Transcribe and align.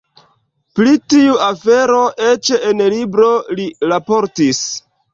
Pri 0.79 0.93
tiu 1.15 1.35
afero 1.49 1.99
eĉ 2.31 2.51
en 2.73 2.83
libro 2.97 3.31
li 3.57 3.71
raportis. 3.95 4.69